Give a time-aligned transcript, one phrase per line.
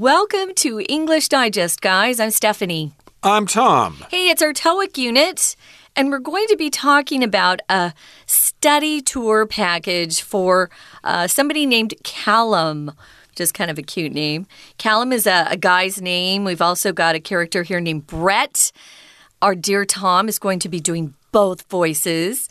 [0.00, 2.20] Welcome to English Digest, guys.
[2.20, 2.92] I'm Stephanie.
[3.24, 4.04] I'm Tom.
[4.12, 5.56] Hey, it's our TOEIC unit,
[5.96, 7.92] and we're going to be talking about a
[8.24, 10.70] study tour package for
[11.02, 12.92] uh, somebody named Callum.
[13.34, 14.46] Just kind of a cute name.
[14.76, 16.44] Callum is a, a guy's name.
[16.44, 18.70] We've also got a character here named Brett.
[19.42, 22.48] Our dear Tom is going to be doing both voices.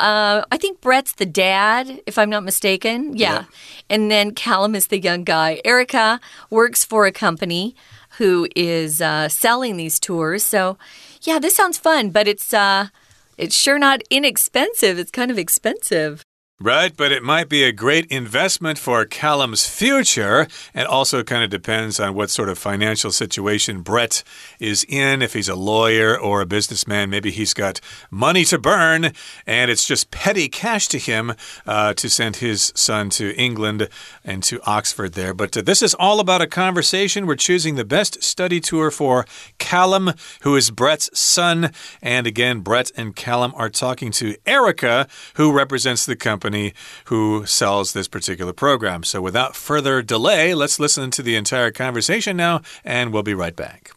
[0.00, 3.16] Uh, I think Brett's the dad, if I'm not mistaken.
[3.16, 3.32] Yeah.
[3.32, 3.44] yeah.
[3.90, 5.60] And then Callum is the young guy.
[5.64, 6.20] Erica
[6.50, 7.74] works for a company
[8.18, 10.44] who is uh, selling these tours.
[10.44, 10.78] So,
[11.22, 12.88] yeah, this sounds fun, but it's uh,
[13.36, 14.98] it's sure not inexpensive.
[14.98, 16.22] It's kind of expensive.
[16.60, 20.48] Right, but it might be a great investment for Callum's future.
[20.74, 24.24] and also kind of depends on what sort of financial situation Brett
[24.58, 25.22] is in.
[25.22, 29.12] If he's a lawyer or a businessman, maybe he's got money to burn
[29.46, 31.34] and it's just petty cash to him
[31.64, 33.88] uh, to send his son to England
[34.24, 35.34] and to Oxford there.
[35.34, 37.26] But uh, this is all about a conversation.
[37.26, 39.26] We're choosing the best study tour for
[39.58, 41.70] Callum, who is Brett's son.
[42.02, 46.72] And again, Brett and Callum are talking to Erica, who represents the company company
[47.06, 49.02] who sells this particular program.
[49.04, 53.54] So without further delay, let's listen to the entire conversation now, and we'll be right
[53.54, 53.92] back.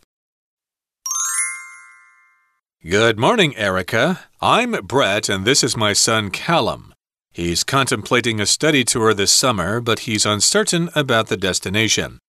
[2.83, 4.19] Good morning, Erica.
[4.41, 6.93] I'm Brett, and this is my son Callum.
[7.31, 12.19] He's contemplating a study tour this summer, but he's uncertain about the destination.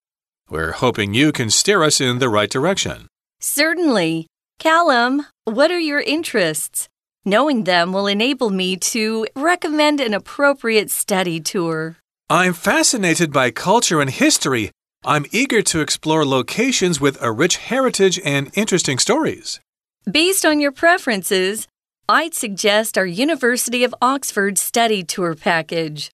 [0.48, 3.08] We're hoping you can steer us in the right direction.
[3.40, 4.26] Certainly.
[4.60, 6.88] Callum, what are your interests?
[7.24, 11.96] Knowing them will enable me to recommend an appropriate study tour.
[12.28, 14.72] I'm fascinated by culture and history.
[15.04, 19.60] I'm eager to explore locations with a rich heritage and interesting stories.
[20.10, 21.68] Based on your preferences,
[22.08, 26.10] I'd suggest our University of Oxford study tour package.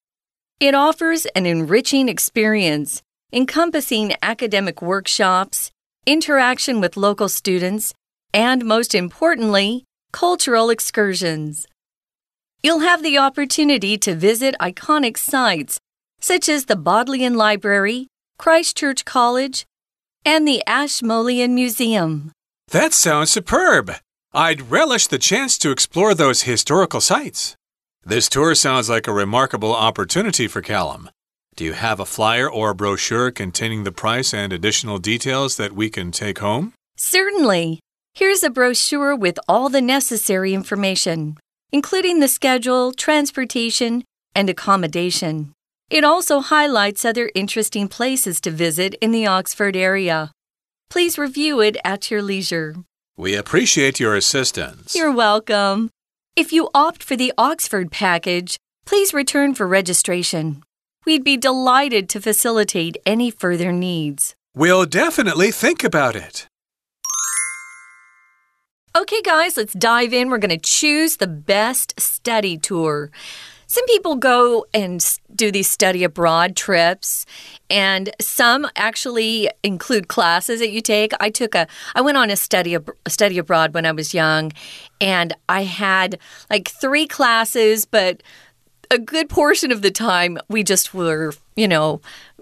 [0.59, 5.71] It offers an enriching experience encompassing academic workshops,
[6.05, 7.93] interaction with local students,
[8.33, 11.67] and most importantly, cultural excursions.
[12.61, 15.79] You'll have the opportunity to visit iconic sites
[16.19, 19.65] such as the Bodleian Library, Christ Church College,
[20.25, 22.31] and the Ashmolean Museum.
[22.69, 23.91] That sounds superb!
[24.33, 27.55] I'd relish the chance to explore those historical sites.
[28.05, 31.09] This tour sounds like a remarkable opportunity for Callum.
[31.55, 35.73] Do you have a flyer or a brochure containing the price and additional details that
[35.73, 36.73] we can take home?
[36.95, 37.79] Certainly.
[38.19, 41.37] Here's a brochure with all the necessary information,
[41.71, 44.03] including the schedule, transportation,
[44.35, 45.53] and accommodation.
[45.89, 50.33] It also highlights other interesting places to visit in the Oxford area.
[50.89, 52.75] Please review it at your leisure.
[53.15, 54.93] We appreciate your assistance.
[54.93, 55.89] You're welcome.
[56.35, 60.61] If you opt for the Oxford package, please return for registration.
[61.05, 64.35] We'd be delighted to facilitate any further needs.
[64.53, 66.48] We'll definitely think about it.
[68.95, 70.29] Okay, guys, let's dive in.
[70.29, 73.11] We're going to choose the best study tour.
[73.67, 75.05] Some people go and
[75.35, 77.27] do these study abroad trips,
[77.69, 81.13] and some actually include classes that you take.
[81.19, 84.51] I took a, I went on a study a study abroad when I was young,
[84.99, 86.17] and I had
[86.49, 88.23] like three classes, but
[88.89, 92.01] a good portion of the time we just were, you know,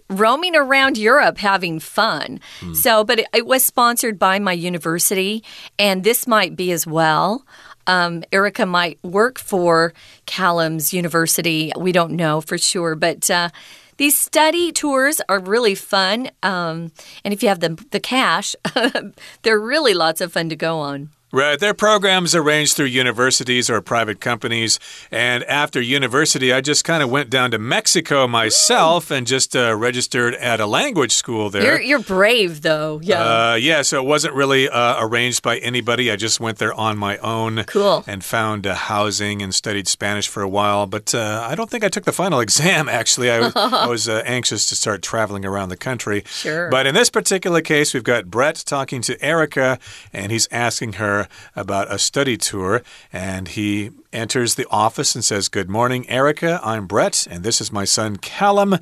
[0.09, 2.39] roaming around Europe having fun.
[2.59, 2.75] Mm.
[2.75, 5.43] So, but it, it, was sponsored by my university,
[5.77, 7.45] and this might be as well.
[7.87, 9.93] Um, Erica might work for
[10.25, 11.71] Callum's university.
[11.77, 13.29] We don't know for sure, but.
[13.29, 13.49] Uh,
[13.97, 16.29] these study tours are really fun.
[16.43, 16.91] Um,
[17.25, 18.55] and if you have the, the cash,
[19.41, 21.09] they're really lots of fun to go on.
[21.33, 21.59] Right.
[21.59, 24.79] Their programs arranged through universities or private companies.
[25.11, 29.75] And after university, I just kind of went down to Mexico myself and just uh,
[29.75, 31.63] registered at a language school there.
[31.63, 33.01] You're, you're brave, though.
[33.03, 33.51] Yeah.
[33.51, 33.81] Uh, yeah.
[33.81, 36.09] So it wasn't really uh, arranged by anybody.
[36.09, 37.65] I just went there on my own.
[37.65, 38.05] Cool.
[38.07, 40.87] And found uh, housing and studied Spanish for a while.
[40.87, 43.29] But uh, I don't think I took the final exam, actually.
[43.29, 46.23] I, I was uh, anxious to start traveling around the country.
[46.27, 46.69] Sure.
[46.69, 49.77] But in this particular case, we've got Brett talking to Erica,
[50.13, 51.16] and he's asking her
[51.55, 56.59] about a study tour, and he enters the office and says, Good morning, Erica.
[56.63, 58.77] I'm Brett, and this is my son, Callum.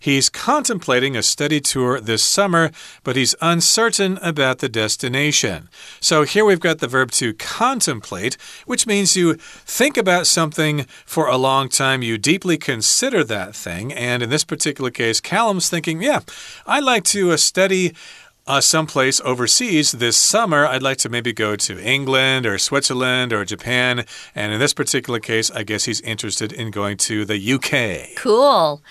[0.00, 2.70] He's contemplating a study tour this summer,
[3.04, 5.68] but he's uncertain about the destination.
[6.00, 11.28] So here we've got the verb to contemplate, which means you think about something for
[11.28, 13.92] a long time, you deeply consider that thing.
[13.92, 16.20] And in this particular case, Callum's thinking, yeah,
[16.66, 17.92] I'd like to uh, study
[18.50, 23.44] uh, someplace overseas this summer, I'd like to maybe go to England or Switzerland or
[23.44, 24.04] Japan.
[24.34, 28.16] And in this particular case, I guess he's interested in going to the UK.
[28.16, 28.82] Cool.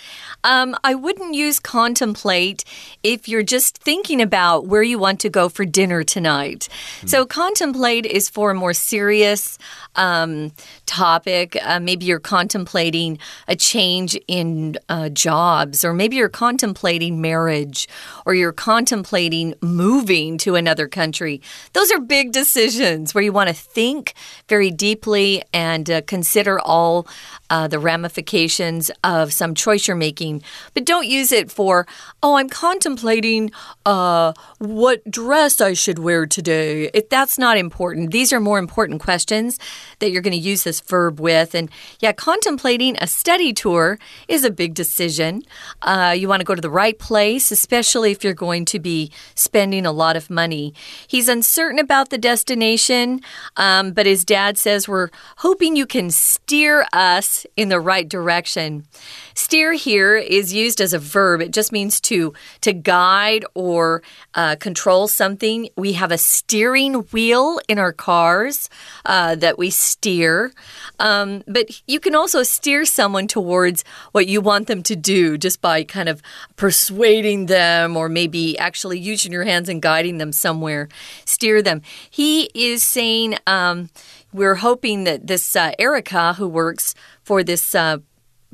[0.43, 2.63] Um, I wouldn't use contemplate
[3.03, 6.69] if you're just thinking about where you want to go for dinner tonight.
[7.01, 7.09] Mm.
[7.09, 9.57] So, contemplate is for a more serious
[9.95, 10.51] um,
[10.85, 11.57] topic.
[11.61, 17.87] Uh, maybe you're contemplating a change in uh, jobs, or maybe you're contemplating marriage,
[18.25, 21.41] or you're contemplating moving to another country.
[21.73, 24.13] Those are big decisions where you want to think
[24.47, 27.07] very deeply and uh, consider all
[27.49, 30.43] uh, the ramifications of some choice you're making,
[30.73, 31.87] but don't use it for,
[32.21, 33.51] oh, I'm contemplating
[33.85, 36.89] uh, what dress I should wear today.
[36.93, 39.59] If that's not important, these are more important questions
[39.99, 41.55] that you're going to use this verb with.
[41.55, 41.69] And
[41.99, 45.43] yeah, contemplating a study tour is a big decision.
[45.81, 49.11] Uh, you want to go to the right place, especially if you're going to be
[49.35, 50.73] spending a lot of money.
[51.07, 53.21] He's uncertain about the destination,
[53.57, 58.85] um, but his dad says, We're hoping you can steer us in the right direction.
[59.33, 61.41] Steer here is used as a verb.
[61.41, 64.01] It just means to to guide or
[64.35, 65.69] uh, control something.
[65.75, 68.69] We have a steering wheel in our cars
[69.05, 70.51] uh, that we steer,
[70.99, 75.61] um, but you can also steer someone towards what you want them to do just
[75.61, 76.21] by kind of
[76.55, 80.89] persuading them, or maybe actually using your hands and guiding them somewhere.
[81.25, 81.81] Steer them.
[82.09, 83.37] He is saying.
[83.47, 83.89] Um,
[84.31, 86.93] we're hoping that this uh, Erica, who works
[87.29, 87.99] for this uh,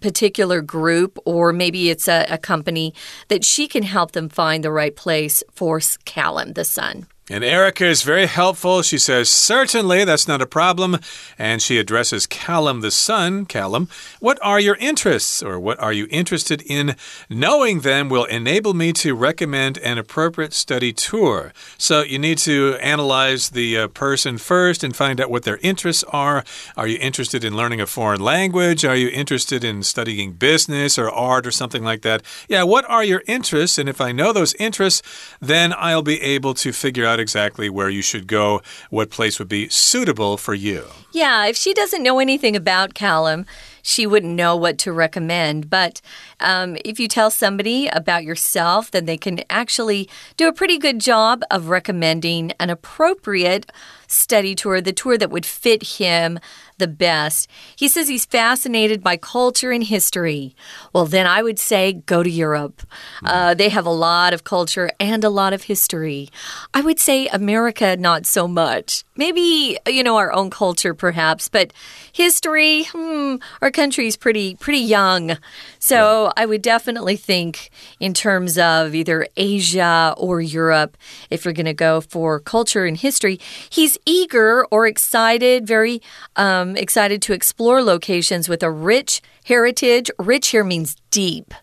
[0.01, 2.94] particular group, or maybe it's a, a company,
[3.30, 7.07] that she can help them find the right place for Callum, the son.
[7.27, 8.83] And Erica is very helpful.
[8.83, 11.00] She says, Certainly, that's not a problem.
[11.39, 13.48] And she addresses Callum, the son.
[13.48, 13.89] Callum,
[14.19, 16.95] what are your interests, or what are you interested in?
[17.27, 21.51] Knowing them will enable me to recommend an appropriate study tour.
[21.80, 26.04] So you need to analyze the uh, person first and find out what their interests
[26.10, 26.44] are.
[26.77, 28.86] Are you interested in learning a foreign language?
[28.86, 32.22] Are you interested in studying business or art or something like that?
[32.48, 33.80] Yeah, what are your interests?
[33.80, 35.01] And if I know those interests,
[35.42, 39.40] then I'll be able to figure out out exactly where you should go, what place
[39.40, 40.86] would be suitable for you.
[41.14, 43.46] Yeah, if she doesn't know anything about Callum,
[43.82, 45.70] she wouldn't know what to recommend.
[45.70, 46.02] But
[46.40, 51.00] um, if you tell somebody about yourself, then they can actually do a pretty good
[51.00, 53.72] job of recommending an appropriate
[54.08, 56.40] study tour, the tour that would fit him
[56.78, 57.50] the best.
[57.76, 60.56] He says he's fascinated by culture and history.
[60.94, 62.82] Well, then I would say go to Europe.
[63.20, 63.26] Hmm.
[63.26, 66.30] Uh, they have a lot of culture and a lot of history.
[66.74, 69.04] I would say America, not so much.
[69.16, 71.72] Maybe, you know, our own culture perhaps, but
[72.12, 75.38] history, hmm, our country's pretty, pretty young.
[75.80, 77.69] So I would definitely think
[78.00, 80.98] in terms of either Asia or Europe
[81.30, 83.39] if you're going to go for culture and history.
[83.69, 86.01] He's eager or excited, very
[86.36, 90.10] um, excited to explore locations with a rich heritage.
[90.19, 91.54] Rich here means deep.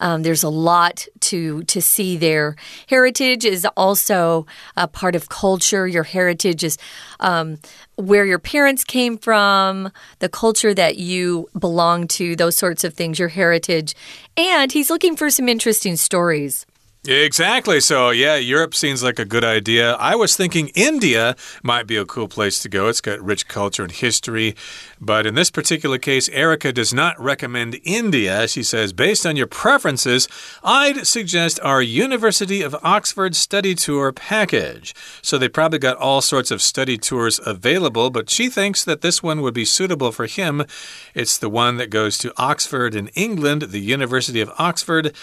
[0.00, 2.56] Um, there's a lot to to see there.
[2.88, 4.46] Heritage is also
[4.76, 5.86] a part of culture.
[5.86, 6.78] Your heritage is
[7.20, 7.58] um,
[7.96, 13.18] where your parents came from, the culture that you belong to, those sorts of things.
[13.18, 13.94] Your heritage,
[14.36, 16.66] and he's looking for some interesting stories.
[17.06, 17.80] Exactly.
[17.80, 19.92] So, yeah, Europe seems like a good idea.
[19.96, 22.88] I was thinking India might be a cool place to go.
[22.88, 24.56] It's got rich culture and history.
[25.02, 28.48] But in this particular case, Erica does not recommend India.
[28.48, 30.28] She says, based on your preferences,
[30.62, 34.94] I'd suggest our University of Oxford study tour package.
[35.20, 39.22] So, they probably got all sorts of study tours available, but she thinks that this
[39.22, 40.64] one would be suitable for him.
[41.12, 45.14] It's the one that goes to Oxford in England, the University of Oxford.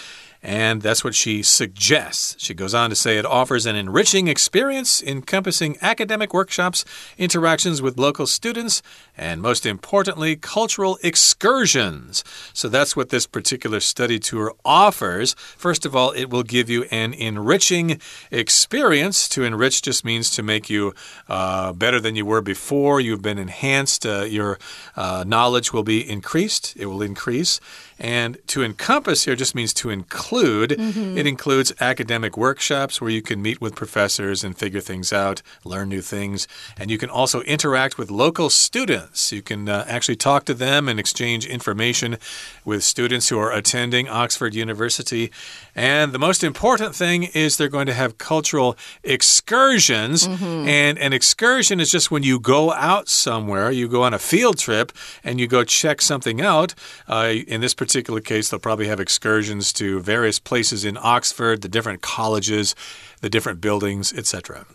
[0.42, 2.34] And that's what she suggests.
[2.38, 6.84] She goes on to say it offers an enriching experience encompassing academic workshops,
[7.16, 8.82] interactions with local students,
[9.16, 12.24] and most importantly, cultural excursions.
[12.52, 15.34] So that's what this particular study tour offers.
[15.56, 18.00] First of all, it will give you an enriching
[18.32, 19.28] experience.
[19.28, 20.92] To enrich just means to make you
[21.28, 23.00] uh, better than you were before.
[23.00, 24.58] You've been enhanced, uh, your
[24.96, 27.60] uh, knowledge will be increased, it will increase.
[27.98, 30.31] And to encompass here just means to include.
[30.78, 31.18] Mm -hmm.
[31.18, 35.88] It includes academic workshops where you can meet with professors and figure things out, learn
[35.88, 36.48] new things.
[36.78, 39.32] And you can also interact with local students.
[39.32, 42.16] You can uh, actually talk to them and exchange information
[42.64, 45.30] with students who are attending Oxford University.
[45.74, 50.26] And the most important thing is they're going to have cultural excursions.
[50.26, 50.68] Mm -hmm.
[50.68, 54.58] And an excursion is just when you go out somewhere, you go on a field
[54.58, 54.92] trip
[55.24, 56.74] and you go check something out.
[57.08, 61.68] Uh, in this particular case, they'll probably have excursions to various places in Oxford, the
[61.68, 62.74] different colleges,
[63.20, 64.66] the different buildings, etc.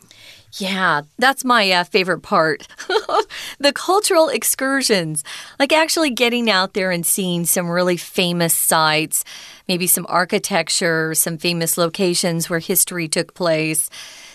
[0.53, 2.67] Yeah, that's my uh, favorite part.
[3.59, 5.23] the cultural excursions,
[5.59, 9.25] like actually getting out there and seeing some really famous sites,
[9.67, 13.89] maybe some architecture, some famous locations where history took place.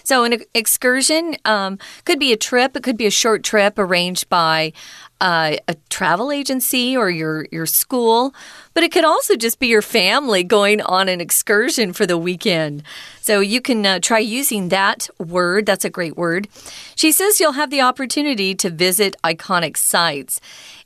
[0.05, 4.29] So, an excursion um, could be a trip, it could be a short trip arranged
[4.29, 4.73] by
[5.21, 8.35] uh, a travel agency or your, your school,
[8.75, 12.83] but it could also just be your family going on an excursion for the weekend.
[13.21, 15.67] So, you can uh, try using that word.
[15.67, 16.49] That's a great word.
[16.97, 20.41] She says you'll have the opportunity to visit iconic sites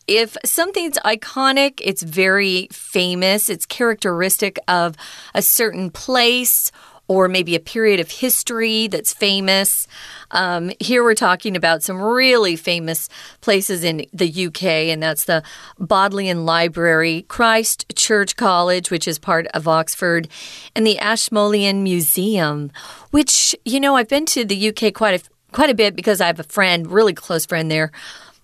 [0.06, 4.96] if something's iconic, it's very famous, it's characteristic of
[5.34, 6.70] a certain place
[7.08, 9.86] or maybe a period of history that's famous.
[10.30, 13.08] Um, here we're talking about some really famous
[13.40, 15.42] places in the UK, and that's the
[15.78, 20.28] Bodleian Library, Christ Church College, which is part of Oxford,
[20.74, 22.72] and the Ashmolean Museum,
[23.10, 26.26] which, you know, I've been to the UK quite a, quite a bit because I
[26.26, 27.92] have a friend, really close friend there.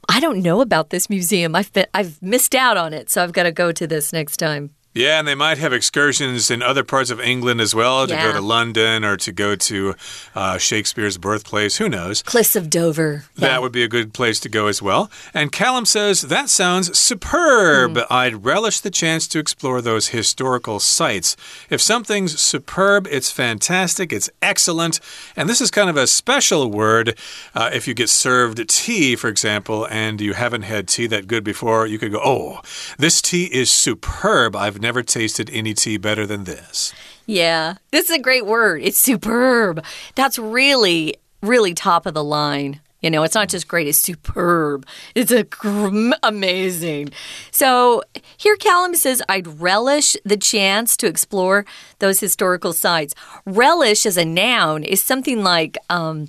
[0.09, 1.55] I don't know about this museum.
[1.55, 4.37] I've been, I've missed out on it, so I've got to go to this next
[4.37, 4.71] time.
[4.95, 8.27] Yeah, and they might have excursions in other parts of England as well to Yeah.
[8.27, 9.95] go to London or to go to
[10.35, 11.77] uh, Shakespeare's birthplace.
[11.79, 12.23] Who knows?
[12.23, 13.25] Cliffs of Dover.
[13.37, 13.49] Yeah.
[13.49, 15.11] That would be a good place to go as well.
[15.33, 17.97] And Callum says, That sounds superb.
[17.97, 18.03] Hmm.
[18.11, 21.37] I'd relish the chance to explore those historical sites.
[21.71, 25.01] If something's superb, it's fantastic, it's excellent.
[25.37, 27.17] And this is kind of a special word.
[27.55, 31.45] Uh, if you get served tea, for example, and you haven't had tea that good
[31.45, 32.61] before, you could go, Oh,
[32.99, 34.55] this tea is superb.
[34.55, 36.93] I've never tasted any tea better than this.
[37.25, 38.83] Yeah, this is a great word.
[38.83, 39.83] It's superb.
[40.17, 42.81] That's really, really top of the line.
[43.01, 44.87] You know, it's not just great, it's superb.
[45.15, 45.45] It's a
[46.23, 47.11] amazing.
[47.51, 48.03] So
[48.37, 51.65] here Callum says, I'd relish the chance to explore
[51.99, 53.15] those historical sites.
[53.45, 56.29] Relish as a noun is something like, um,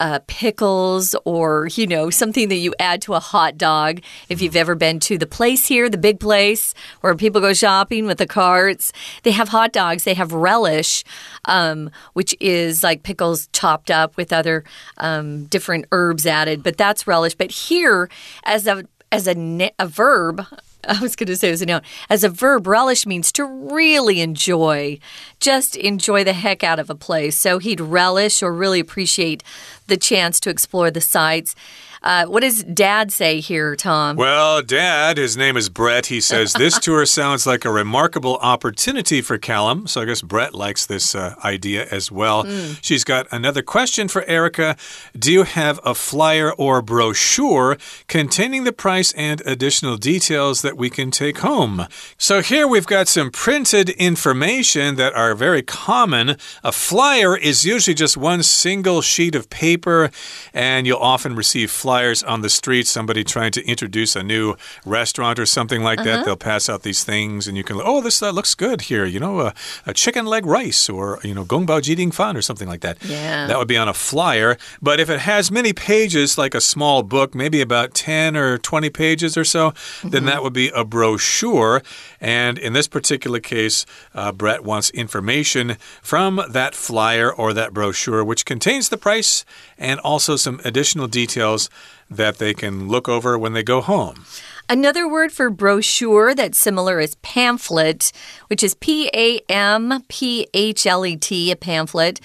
[0.00, 4.00] uh, pickles or, you know, something that you add to a hot dog.
[4.28, 8.06] If you've ever been to the place here, the big place where people go shopping
[8.06, 8.92] with the carts,
[9.22, 10.04] they have hot dogs.
[10.04, 11.04] They have relish,
[11.44, 14.64] um, which is like pickles chopped up with other
[14.96, 16.62] um, different herbs added.
[16.62, 17.34] But that's relish.
[17.34, 18.08] But here,
[18.44, 20.46] as a as a, a verb,
[20.88, 21.82] I was going to say as a noun.
[22.08, 24.98] As a verb, relish means to really enjoy,
[25.40, 27.36] just enjoy the heck out of a place.
[27.36, 29.42] So he'd relish or really appreciate
[29.86, 31.54] the chance to explore the sites.
[32.02, 34.16] Uh, what does Dad say here, Tom?
[34.16, 36.06] Well, Dad, his name is Brett.
[36.06, 39.86] He says this tour sounds like a remarkable opportunity for Callum.
[39.86, 42.46] So I guess Brett likes this uh, idea as well.
[42.80, 44.76] She's got another question for Erica.
[45.18, 47.76] Do you have a flyer or brochure
[48.08, 51.86] containing the price and additional details that we can take home?
[52.16, 56.36] So here we've got some printed information that are very common.
[56.64, 60.10] A flyer is usually just one single sheet of paper,
[60.54, 62.86] and you'll often receive flyers on the street.
[62.86, 66.24] Somebody trying to introduce a new restaurant or something like that.
[66.24, 69.04] They'll pass out these things, and you can, oh, this uh, looks good here.
[69.04, 69.54] You know, a,
[69.86, 72.98] a chicken leg rice or, you know, gongbao jiding fan or something like that.
[73.04, 73.46] Yeah.
[73.46, 74.56] That would be on a flyer.
[74.80, 78.90] But if it has many pages, like a small book, maybe about 10 or 20
[78.90, 81.82] pages or so, then that would be a brochure.
[82.20, 88.24] And in this particular case, uh, Brett wants information from that flyer or that brochure,
[88.24, 89.44] which contains the price
[89.80, 91.68] and also some additional details
[92.08, 94.24] that they can look over when they go home.
[94.68, 98.12] Another word for brochure that's similar is pamphlet,
[98.46, 102.20] which is P A M P H L E T, a pamphlet.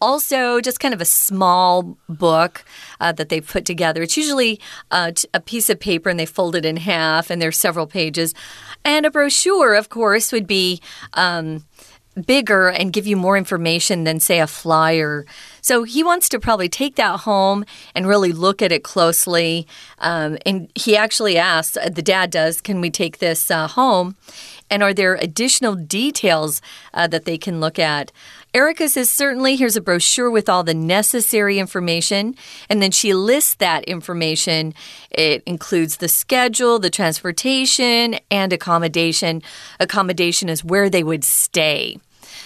[0.00, 2.64] Also, just kind of a small book
[3.00, 4.02] uh, that they put together.
[4.02, 4.58] It's usually
[4.90, 8.34] uh, a piece of paper and they fold it in half, and there's several pages.
[8.82, 10.80] And a brochure, of course, would be.
[11.12, 11.64] Um,
[12.26, 15.24] bigger and give you more information than, say, a flyer.
[15.60, 17.64] So he wants to probably take that home
[17.94, 19.66] and really look at it closely.
[19.98, 24.16] Um, and he actually asks, uh, the dad does, can we take this uh, home?
[24.68, 26.62] And are there additional details
[26.94, 28.12] uh, that they can look at?
[28.52, 32.34] Erica says, certainly, here's a brochure with all the necessary information.
[32.68, 34.74] And then she lists that information.
[35.10, 39.42] It includes the schedule, the transportation, and accommodation.
[39.78, 41.98] Accommodation is where they would stay.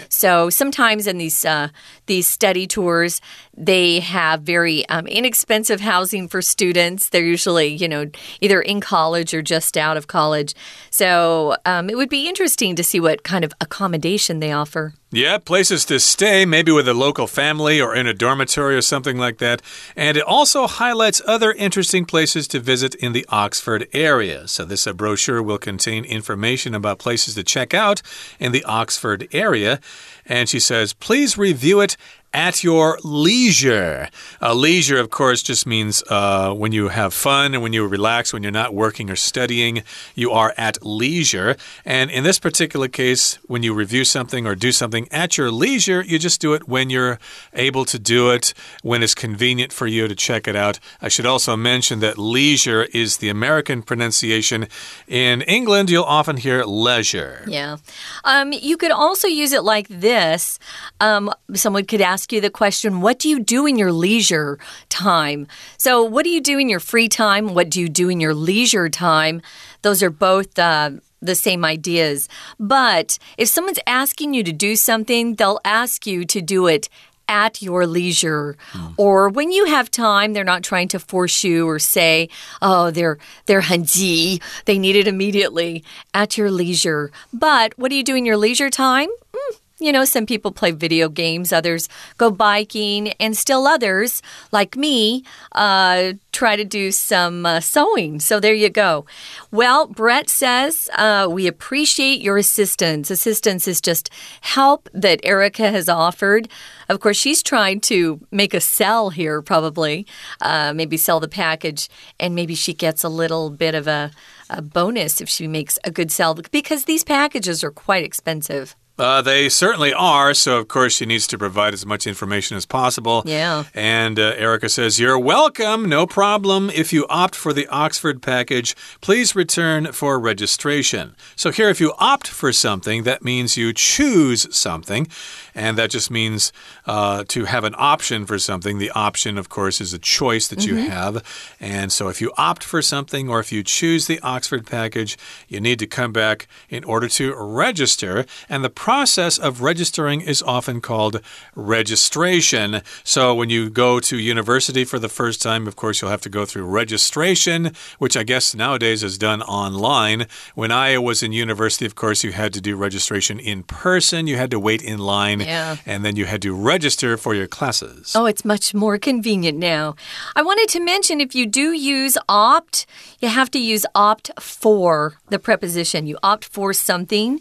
[0.09, 1.69] So sometimes in these uh,
[2.07, 3.21] these study tours,
[3.57, 7.09] they have very um, inexpensive housing for students.
[7.09, 10.55] They're usually, you know, either in college or just out of college.
[10.91, 14.95] So um, it would be interesting to see what kind of accommodation they offer.
[15.15, 19.17] Yeah, places to stay, maybe with a local family or in a dormitory or something
[19.17, 19.63] like that.
[19.95, 24.49] And it also highlights other interesting places to visit in the Oxford area.
[24.49, 28.03] So, this uh, brochure will contain information about places to check out
[28.41, 29.79] in the Oxford area.
[30.27, 31.97] and she says, please review it
[32.35, 34.09] at your leisure.
[34.43, 38.33] Uh, leisure, of course, just means uh, when you have fun and when you relax,
[38.33, 39.83] when you're not working or studying,
[40.15, 41.57] you are at leisure.
[41.85, 46.03] And in this particular case, when you review something or do something at your leisure,
[46.03, 47.19] you just do it when you're
[47.53, 50.81] able to do it, when it's convenient for you to check it out.
[51.01, 54.67] I should also mention that leisure is the American pronunciation.
[55.07, 57.45] In England, you'll often hear leisure.
[57.47, 57.77] Yeah.
[58.25, 60.59] Um, you could also use it like this.
[61.01, 64.59] Um, someone could ask ask you the question what do you do in your leisure
[64.89, 65.47] time?
[65.77, 67.53] So, what do you do in your free time?
[67.53, 69.43] What do you do in your leisure time?
[69.83, 70.59] Those are both.
[70.59, 72.29] Uh, the same ideas.
[72.61, 76.91] But if someone's asking you to do something, they'll ask you to do it
[77.29, 78.95] at your leisure mm.
[78.99, 82.29] or when you have time they're not trying to force you or say
[82.61, 83.17] oh they're
[83.47, 88.27] they're hanji they need it immediately at your leisure but what do you do in
[88.27, 93.37] your leisure time mm, you know, some people play video games, others go biking, and
[93.37, 98.21] still others, like me, uh, try to do some uh, sewing.
[98.21, 99.05] So there you go.
[99.51, 103.11] Well, Brett says, uh, we appreciate your assistance.
[103.11, 104.11] Assistance is just
[104.43, 106.49] help that Erica has offered.
[106.89, 110.07] Of course, she's trying to make a sell here, probably.
[110.41, 111.89] Uh, maybe sell the package,
[112.21, 114.13] and maybe she gets a little bit of a,
[114.49, 118.77] a bonus if she makes a good sell because these packages are quite expensive.
[118.97, 120.33] Uh, they certainly are.
[120.35, 123.25] So, of course, she needs to provide as much information as possible.
[123.27, 123.65] Yeah.
[123.75, 125.89] And uh, Erica says, You're welcome.
[125.89, 126.71] No problem.
[126.71, 131.17] If you opt for the Oxford package, please return for registration.
[131.35, 135.09] So, here, if you opt for something, that means you choose something.
[135.57, 136.53] And that just means
[136.87, 138.79] uh, to have an option for something.
[138.79, 140.69] The option, of course, is a choice that mm -hmm.
[140.69, 140.93] you mm-hmm.
[140.93, 141.23] have.
[141.61, 145.17] And so, if you opt for something or if you choose the Oxford package,
[145.49, 148.25] you need to come back in order to register.
[148.49, 151.19] And the process of registering is often called
[151.55, 152.83] registration.
[153.03, 156.29] So when you go to university for the first time, of course, you'll have to
[156.29, 160.27] go through registration, which I guess nowadays is done online.
[160.55, 164.27] When I was in university, of course, you had to do registration in person.
[164.27, 165.79] You had to wait in line, yeah.
[165.87, 168.13] and then you had to register for your classes.
[168.15, 169.97] Oh, it's much more convenient now.
[170.37, 172.85] I wanted to mention if you do use opt,
[173.19, 176.07] you have to use opt for the preposition.
[176.07, 177.41] You opt for something.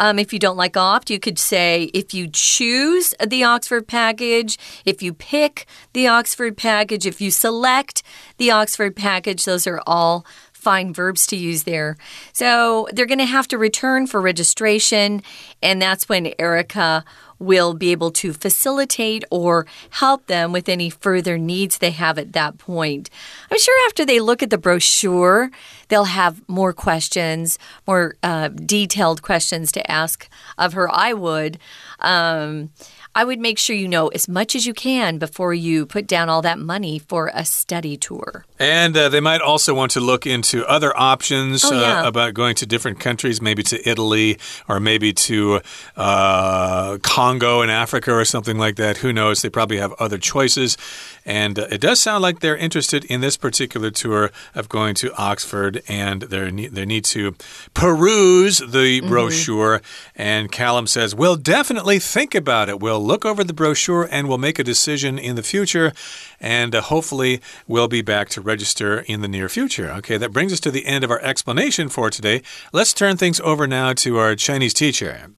[0.00, 4.58] Um, if you don't like opt, you could say if you choose the Oxford package,
[4.86, 8.02] if you pick the Oxford package, if you select
[8.38, 10.24] the Oxford package, those are all
[10.60, 11.96] fine verbs to use there.
[12.32, 15.22] So they're going to have to return for registration,
[15.62, 17.04] and that's when Erica
[17.40, 22.34] will be able to facilitate or help them with any further needs they have at
[22.34, 23.10] that point.
[23.50, 25.50] I'm sure after they look at the brochure,
[25.88, 30.88] they'll have more questions, more uh, detailed questions to ask of her.
[30.92, 31.58] I would.
[31.98, 32.70] Um,
[33.14, 36.28] I would make sure you know as much as you can before you put down
[36.28, 38.44] all that money for a study tour.
[38.60, 42.02] And uh, they might also want to look into other options oh, yeah.
[42.02, 45.62] uh, about going to different countries, maybe to Italy or maybe to
[45.96, 48.98] uh, Congo in Africa or something like that.
[48.98, 49.40] Who knows?
[49.40, 50.76] They probably have other choices.
[51.24, 55.10] And uh, it does sound like they're interested in this particular tour of going to
[55.16, 57.34] Oxford and they they need to
[57.72, 59.08] peruse the mm -hmm.
[59.08, 59.80] brochure.
[60.16, 62.80] And Callum says, We'll definitely think about it.
[62.80, 65.92] We'll look over the brochure and we'll make a decision in the future
[66.40, 69.90] and uh, hopefully we'll be back to register in the near future.
[69.98, 72.42] Okay, that brings us to the end of our explanation for today.
[72.72, 75.34] Let's turn things over now to our Chinese teacher.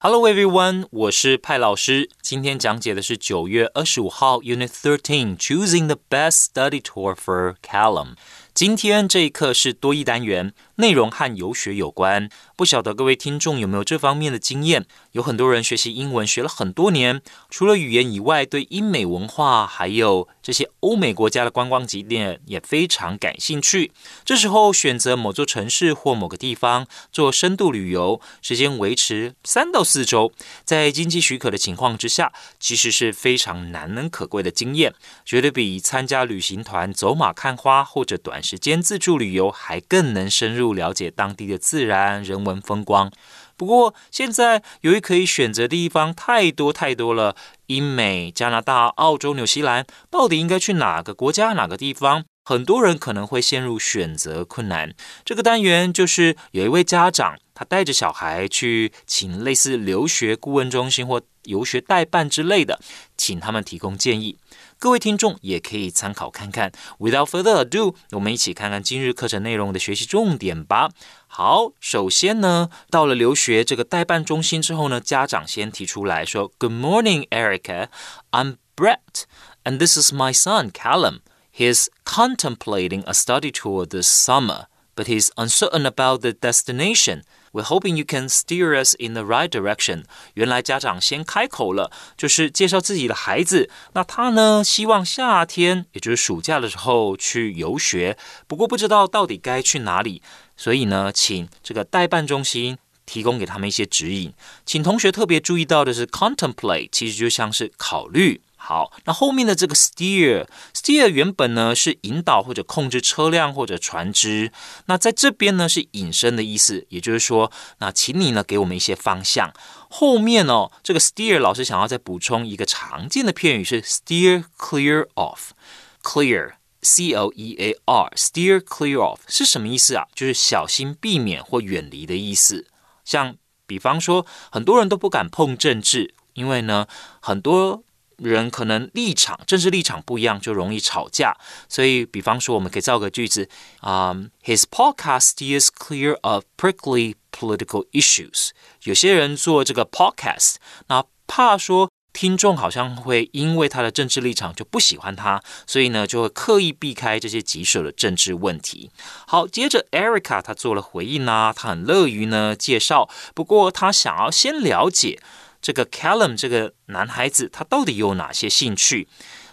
[0.00, 2.08] Hello everyone，我是派老师。
[2.22, 8.14] 今天讲解的是九月二十五号 Unit Thirteen Choosing the Best Study Tour for Callum。
[8.54, 12.28] 今天这一课是多益单元，内容和游学有关。
[12.56, 14.86] 不晓得各位听众有没有这方面的经验？
[15.12, 23.90] 有很多人学习英文学了很多年，除了语言以外，对英美文化还有这些欧美国家的观光景点也非常感兴趣。
[24.24, 30.32] 这时候选择某座城市或某个地方做深度旅游，时间维持三到四周，
[30.64, 42.60] 在经济许可的情况之下，其实是非常难能可贵的经验，绝对比参加旅行团走马看花或者短时间自助旅游还更能深入不了解当地的自然人文。
[42.60, 43.10] 风光，
[43.56, 47.34] 不过现在由于可以选择的地方太多太多了，
[47.68, 52.24] 英美、加拿大、澳洲、纽西兰，到底应该去哪个国家、哪个地方？
[52.44, 54.94] 很多人可能会陷入选择困难。
[55.24, 61.22] 这个单元就是有一位家长，他带着小孩去请类似留学顾问中心或。
[61.44, 62.78] 游学代办之类的，
[63.16, 64.36] 请他们提供建议。
[64.79, 66.71] 各位听众也可以参考看看。
[66.99, 70.91] Without further ado，我们一起看看今日课程内容的学习重点吧。
[71.27, 77.87] 好，首先呢，到了留学这个代办中心之后呢，家长先提出来说：“Good morning, Erica.
[78.31, 79.23] I'm Brett,
[79.63, 81.19] and this is my son, Callum.
[81.55, 84.65] He's contemplating a study tour this summer,
[84.95, 89.48] but he's uncertain about the destination.” We're hoping you can steer us in the right
[89.48, 90.04] direction。
[90.34, 93.70] 原来家长先开口了，就是介绍自己的孩子。
[93.94, 100.22] 那他呢，希望夏天，也就是暑假的时候去游学，不过不知道到底该去哪里，
[100.56, 104.32] 所以呢，请这个代办中心提供给他们一些指引。
[104.66, 108.40] 请同学特别注意到的是，contemplate 其实就像是考虑。
[108.60, 114.52] 好，那后面的这个 steer，steer 原本呢是引导或者控制车辆或者船只，
[114.86, 119.54] 那在这边呢是引申的意思，也就是说，那请你呢给我们一些方向。
[119.88, 130.08] 后面哦，这个 steer 老师想要再补充一个常见的片语是 steer clear of，clear c o e a r steer clear of 是什么意思啊？
[130.14, 132.66] 就是小心避免或远离的意思。
[133.04, 136.86] 像比方说，很多人都不敢碰政治，因为呢
[137.20, 137.84] 很多。
[138.18, 141.36] 人可能立场、政治立场不一样，就容易吵架。
[141.68, 143.48] 所以，比方说，我们可以造个句子
[143.80, 148.50] 啊：His podcast is clear of prickly political issues。
[148.82, 150.56] 有些人做这个 podcast，
[150.88, 158.90] 那怕说听众好像会因为他的政治立场就不喜欢他，所以呢，就会刻意避开这些棘手的政治问题。
[159.26, 165.20] 好，接着 Erica 她做了回应呢，她很乐于呢介绍，不过她想要先了解。
[165.60, 169.08] 这个 Callum 这个男孩子，他到底有哪些兴趣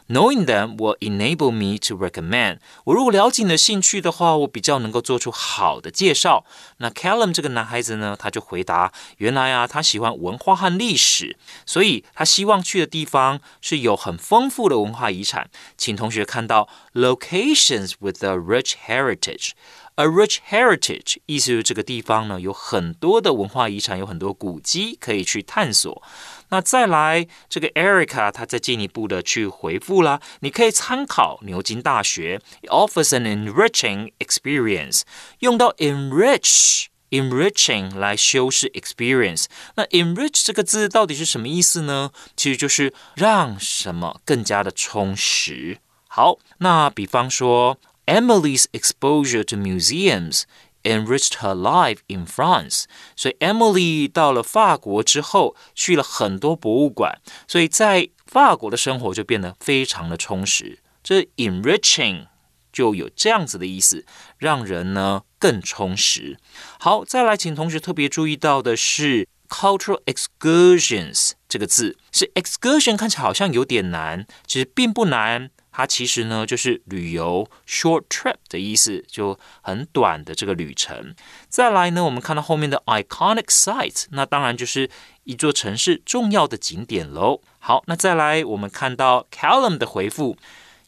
[0.07, 2.59] ？Knowing them will enable me to recommend。
[2.83, 6.45] 我如果了解你的兴趣的话，我比较能够做出好的介绍。
[6.77, 15.49] 那 Callum 这个男孩子呢，他就回答：原来啊，他喜欢文化和历史，所以他希望去的地方是有很丰富的文化遗产。
[15.75, 19.53] 请同学看到 locations with a rich heritage。
[19.97, 26.03] A rich heritage，意思就是这个地方呢有很多的文化遗产，有很多古迹可以去探索。
[26.49, 35.03] 那再来，这个 Erica 他再进一步的去回复啦，你可以参考牛津大学，offers an enriching experience，
[35.39, 39.45] 用到 enrich，enriching 来修饰 experience。
[39.75, 42.11] 那 enrich 这个字到底是什么意思呢？
[42.35, 45.77] 其实就是让什么更加的充实。
[46.09, 47.77] 好，那比方说。
[48.06, 50.42] Emily's exposure to museums
[50.82, 52.84] enriched her life in France。
[53.14, 60.78] 所以 Emily 到了法国之后，去了很多博物馆，所以在法国的生活就变得非常的充实。
[61.02, 62.26] 这 enriching
[62.72, 64.04] 就有这样子的意思，
[64.38, 66.38] 让人呢更充实。
[66.78, 75.50] 好，再来，请同学特别注意到的是 cultural excursions 这个字，是 excursion 看起来好像有点难，其实并不难。
[75.74, 81.14] 它其实呢就是旅游 short trip 的意思，就很短的这个旅程。
[81.48, 84.90] 再来呢，我们看到后面的 iconic site，那当然就是
[85.24, 87.40] 一座城市重要的景点喽。
[87.60, 90.36] 好，那再来我们看到 Callum 的回复，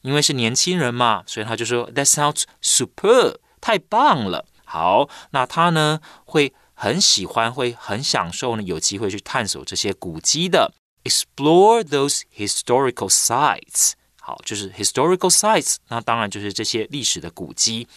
[0.01, 4.47] 因为是年轻人嘛，所以他就说 That sounds super，太棒了。
[4.65, 10.73] 好，那他呢会很喜欢，会很享受呢，有机会去探索这些古迹的，
[11.05, 13.93] explore those historical sites。
[14.28, 17.88] 好，就是 historical sites，那当然就是这些历史的古迹。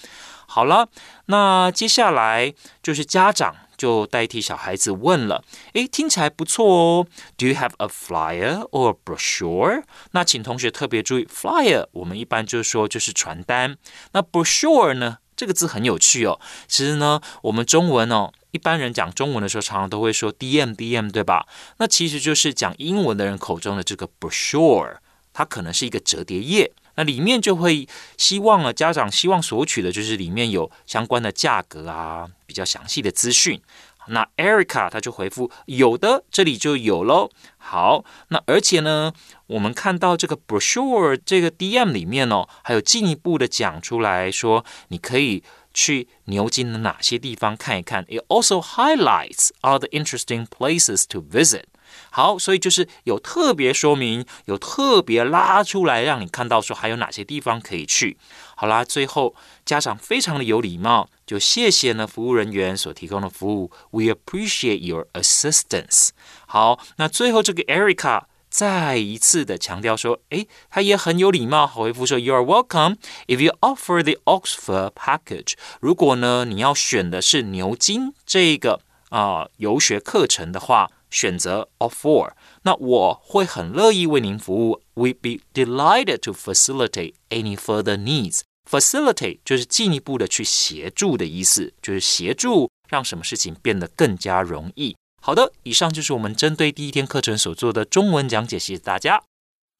[0.47, 0.89] 好了，
[1.27, 7.07] 那接下来就是家长就代替小孩子问了，诶，听起来不错哦。
[7.37, 9.83] Do you have a flyer or brochure？
[10.13, 13.77] 那请同学特别注意，flyer 我们一般就是说就是传单。
[14.13, 16.39] 那 brochure 呢，这个字很有趣哦。
[16.69, 21.49] 其实呢，我们中文哦，一般人讲中文的时候，常常都会说 DM DM，对吧？
[21.79, 24.99] 那其实就是讲英文的人口中的这个 brochure。
[25.33, 33.61] 它可能是一个折叠页，那里面就会希望啊，家长希望索取的就是里面有相关的价格啊，比较详细的资讯。
[34.09, 37.31] 那 Erica 他就回复有的，这里就有喽。
[37.59, 39.13] 好，那而且呢，
[39.47, 48.05] 我们看到这个 brochure 这个 DM 里面哦，还有进一步的讲出来说，你可以去牛津的哪些地方看一看。
[48.07, 51.65] It also highlights other interesting places to visit.
[52.11, 58.17] 好，所以就是有特别说明，有特别拉出来，让你看到说还有哪些地方可以去。
[58.57, 63.71] 好啦，最后家长非常的有礼貌，就谢谢呢服务人员所提供的服务。
[63.91, 66.09] We appreciate your assistance。
[66.47, 72.97] 好，那最后这个 Erica 再一次的强调说，诶，他也很有礼貌，回复说 You are welcome
[73.29, 75.53] if you offer the Oxford package。
[75.81, 80.91] 如果呢你要选的是牛津这个啊游学课程的话。
[81.10, 84.82] 选择 of four， 那我会很乐意为您服务。
[84.96, 88.42] We'd be delighted to facilitate any further needs.
[88.70, 94.96] Facilitate 就是进一步的去协助的意思，就是协助让什么事情变得更加容易。
[95.22, 99.24] 好的，以上就是我们针对第一天课程所做的中文讲解，谢谢大家。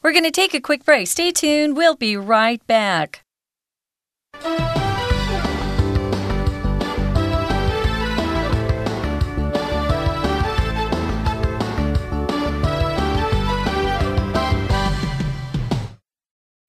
[0.02, 1.08] We're going to take a quick break.
[1.08, 1.74] Stay tuned.
[1.74, 3.22] We'll be right back.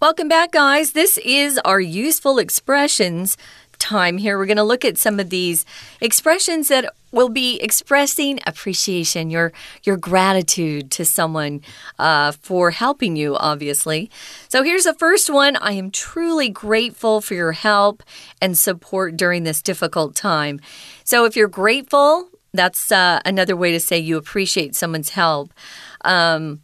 [0.01, 0.93] Welcome back, guys.
[0.93, 3.37] This is our useful expressions
[3.77, 4.35] time here.
[4.35, 5.63] We're going to look at some of these
[6.01, 11.61] expressions that will be expressing appreciation, your your gratitude to someone
[11.99, 13.35] uh, for helping you.
[13.35, 14.09] Obviously,
[14.49, 15.55] so here's the first one.
[15.57, 18.01] I am truly grateful for your help
[18.41, 20.59] and support during this difficult time.
[21.03, 25.53] So if you're grateful, that's uh, another way to say you appreciate someone's help.
[26.03, 26.61] Um,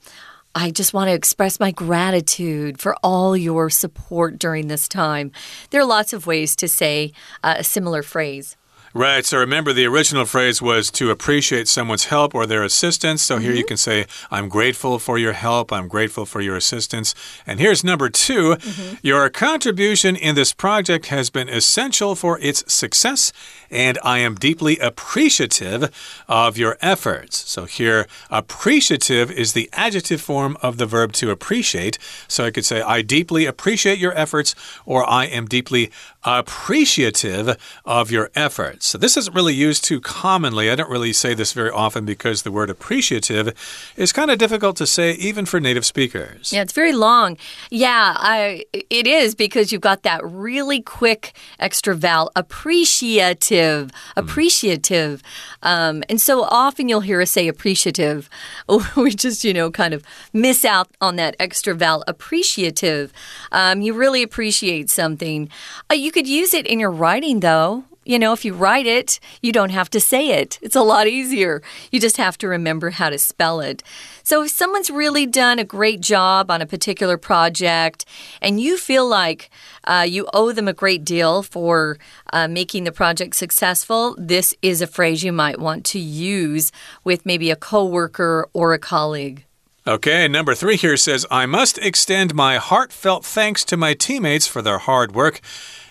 [0.60, 5.32] I just want to express my gratitude for all your support during this time.
[5.70, 7.12] There are lots of ways to say
[7.44, 8.58] uh, a similar phrase.
[8.98, 9.24] Right.
[9.28, 13.22] So remember, the original phrase was to appreciate someone's help or their assistance.
[13.22, 13.44] So mm -hmm.
[13.44, 13.68] here you mm-hmm.
[13.68, 15.72] can say, I'm grateful for your help.
[15.72, 17.14] I'm grateful for your assistance.
[17.46, 18.98] And here's number 2 mm -hmm.
[19.02, 23.32] Your contribution in this project has been essential for its success,
[23.72, 25.90] and I am deeply appreciative
[26.28, 27.52] of your efforts.
[27.54, 31.98] So here, appreciative is the adjective form of the verb to appreciate.
[32.28, 34.56] So I could say, I deeply appreciate your efforts,
[34.86, 35.90] or I am deeply
[36.28, 38.88] appreciative of your efforts.
[38.88, 40.70] So this isn't really used too commonly.
[40.70, 43.54] I don't really say this very often because the word appreciative
[43.96, 46.52] is kind of difficult to say even for native speakers.
[46.52, 47.38] Yeah, it's very long.
[47.72, 55.24] Yeah, I, it is because you've got that really quick extra vowel appreciative, appreciative.
[55.64, 55.70] Mm.
[55.70, 58.30] Um, and so often you'll hear us say appreciative.
[58.98, 63.14] we just, you know, kind of miss out on that extra vowel appreciative.
[63.52, 65.50] Um, you really appreciate something.
[65.90, 67.84] Uh, you could use it in your writing though.
[68.04, 70.58] You know, if you write it, you don't have to say it.
[70.64, 71.62] It's a lot easier.
[71.92, 73.84] You just have to remember how to spell it.
[74.24, 78.04] So, if someone's really done a great job on a particular project
[78.42, 79.52] and you feel like
[79.84, 82.00] uh, you owe them a great deal for
[82.34, 86.72] uh, making the project successful, this is a phrase you might want to use
[87.04, 89.44] with maybe a coworker or a colleague.
[89.86, 94.64] Okay, number three here says, I must extend my heartfelt thanks to my teammates for
[94.64, 95.42] their hard work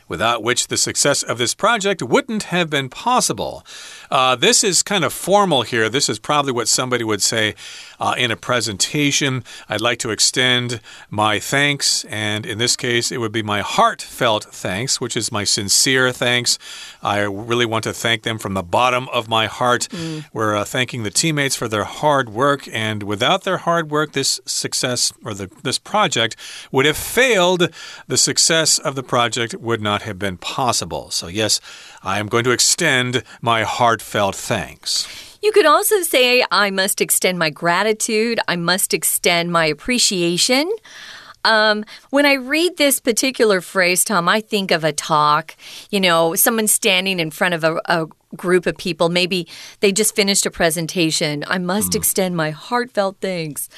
[0.08, 3.64] without which the success of this project wouldn't have been possible.
[4.10, 5.88] Uh, this is kind of formal here.
[5.88, 7.54] This is probably what somebody would say
[8.00, 9.44] uh, in a presentation.
[9.68, 10.80] I'd like to extend
[11.10, 15.44] my thanks, and in this case, it would be my heartfelt thanks, which is my
[15.44, 16.58] sincere thanks.
[17.02, 19.88] I really want to thank them from the bottom of my heart.
[19.90, 20.26] Mm.
[20.32, 24.40] We're uh, thanking the teammates for their hard work, and without their hard work, this
[24.44, 26.36] success or the, this project
[26.72, 27.70] would have failed.
[28.06, 31.10] The success of the project would not have been possible.
[31.10, 31.60] So, yes,
[32.02, 35.35] I am going to extend my heartfelt thanks.
[35.46, 40.68] You could also say, I must extend my gratitude, I must extend my appreciation.
[41.44, 45.54] Um, when I read this particular phrase, Tom, I think of a talk.
[45.88, 49.08] You know, someone standing in front of a, a group of people.
[49.08, 49.46] Maybe
[49.78, 51.44] they just finished a presentation.
[51.46, 51.94] I must mm.
[51.94, 53.68] extend my heartfelt thanks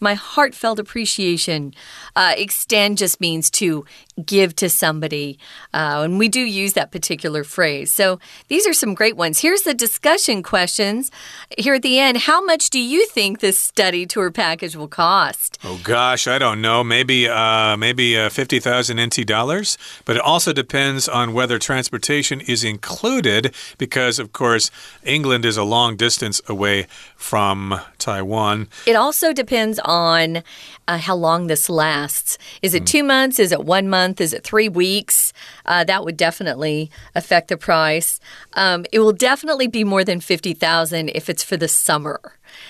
[0.00, 1.74] my heartfelt appreciation.
[2.14, 3.84] Uh, extend just means to
[4.24, 5.38] give to somebody.
[5.74, 7.92] Uh, and we do use that particular phrase.
[7.92, 9.40] So these are some great ones.
[9.40, 11.10] Here's the discussion questions
[11.58, 12.18] here at the end.
[12.18, 15.58] How much do you think this study tour package will cost?
[15.64, 16.82] Oh gosh, I don't know.
[16.82, 22.64] Maybe uh, maybe uh, 50,000 NT dollars, but it also depends on whether transportation is
[22.64, 24.70] included because of course
[25.04, 28.68] England is a long distance away from Taiwan.
[28.86, 30.42] It also depends on
[30.88, 32.38] uh, how long this lasts.
[32.62, 32.86] Is it mm.
[32.86, 33.38] two months?
[33.38, 34.20] Is it one month?
[34.20, 35.32] Is it three weeks?
[35.64, 38.20] Uh, that would definitely affect the price.
[38.52, 42.20] Um, it will definitely be more than 50,000 if it's for the summer.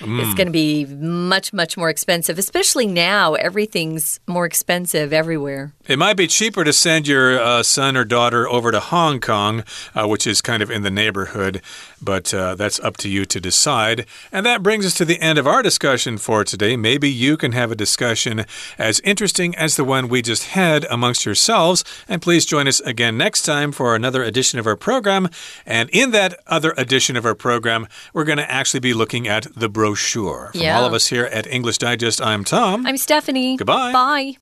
[0.00, 0.22] Mm.
[0.22, 3.34] It's going to be much, much more expensive, especially now.
[3.34, 5.72] Everything's more expensive everywhere.
[5.86, 9.64] It might be cheaper to send your uh, son or daughter over to Hong Kong,
[9.94, 11.62] uh, which is kind of in the neighborhood,
[12.02, 14.06] but uh, that's up to you to decide.
[14.32, 16.76] And that brings us to the end of our discussion for today.
[16.76, 18.44] Maybe you can have a discussion
[18.78, 21.84] as interesting as the one we just had amongst yourselves.
[22.08, 25.28] And please join us again next time for another edition of our program.
[25.64, 29.46] And in that other edition of our program, we're going to actually be looking at
[29.54, 30.48] the brochure.
[30.52, 30.78] From yeah.
[30.78, 32.86] all of us here at English Digest, I'm Tom.
[32.86, 33.58] I'm Stephanie.
[33.58, 33.92] Goodbye.
[33.92, 34.36] Bye.